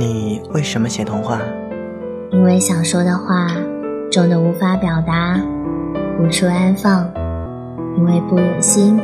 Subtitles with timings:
[0.00, 1.38] 你为什么写童话？
[2.30, 3.48] 因为想说的话
[4.10, 5.38] 重的无法表达，
[6.18, 7.04] 无处安放；
[7.98, 8.98] 因为不忍心，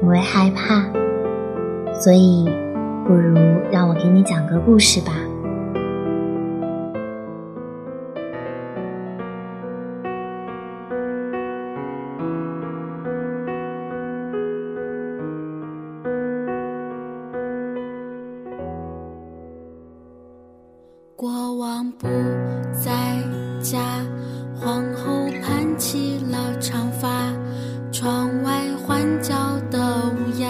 [0.00, 0.84] 因为害怕，
[1.98, 2.48] 所以
[3.04, 3.34] 不如
[3.72, 5.10] 让我给你讲个故事吧。
[21.34, 22.06] 国王不
[22.72, 22.92] 在
[23.60, 23.80] 家，
[24.54, 27.10] 皇后盘起了长发，
[27.90, 29.34] 窗外欢叫
[29.68, 29.80] 的
[30.14, 30.48] 乌鸦，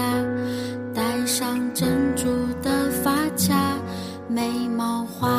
[0.92, 2.26] 戴上珍珠
[2.62, 3.78] 的发卡，
[4.28, 5.30] 眉毛画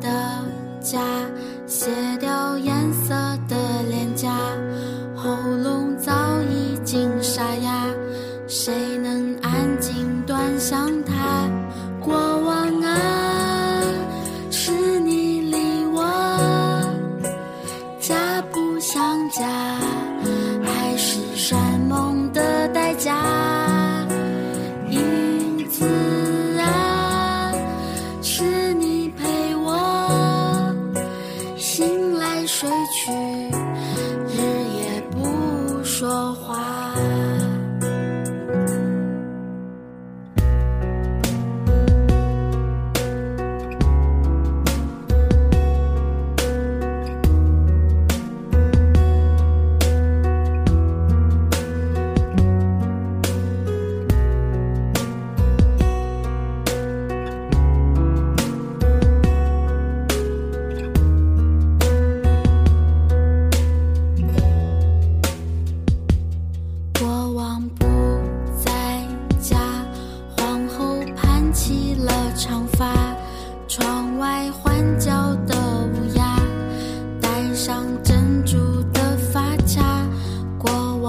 [0.00, 0.08] 的
[0.80, 0.98] 假，
[1.64, 3.14] 卸掉颜色
[3.48, 3.56] 的
[3.88, 4.36] 脸颊，
[5.14, 5.30] 喉
[5.62, 6.12] 咙早
[6.50, 7.86] 已经沙哑，
[8.48, 11.48] 谁能安静端详它？
[12.04, 13.21] 国王啊！
[19.82, 20.11] 家，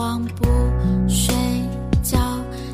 [0.04, 0.44] 光不
[1.08, 1.34] 睡
[2.02, 2.20] 觉，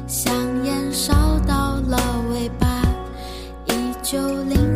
[0.07, 0.34] 香
[0.66, 1.13] 烟烧
[1.45, 1.95] 到了
[2.31, 2.81] 尾巴，
[3.67, 4.69] 一九零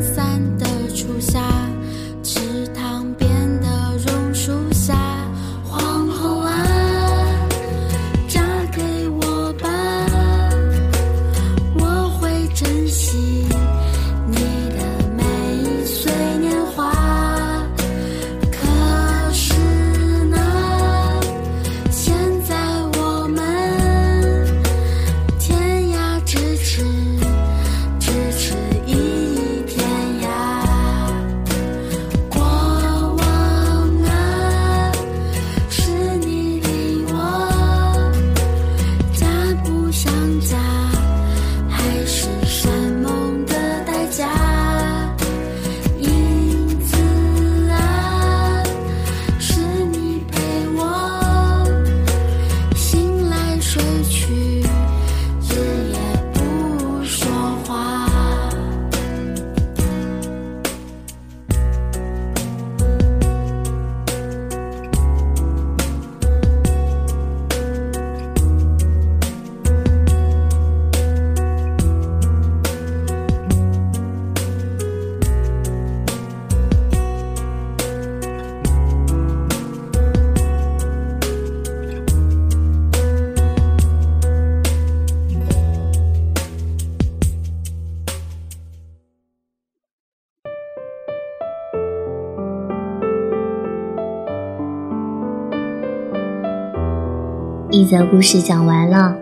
[97.73, 99.17] 一则故事讲完了，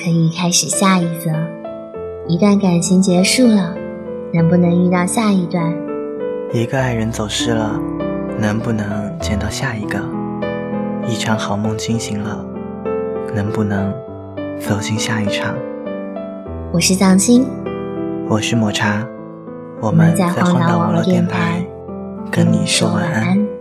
[0.00, 1.32] 可以开始下一则。
[2.28, 3.74] 一段感情结束了，
[4.32, 5.74] 能不能遇到下一段？
[6.52, 7.76] 一个爱人走失了，
[8.38, 8.86] 能不能
[9.18, 9.98] 见到下一个？
[11.08, 12.38] 一场好梦惊醒了，
[13.34, 13.92] 能不能
[14.60, 15.52] 走进下一场？
[16.72, 17.44] 我是藏青，
[18.28, 19.04] 我是抹茶，
[19.80, 21.66] 我我们们在在荒岛网网络电台台
[22.30, 23.02] 跟你说晚。
[23.12, 23.57] 安。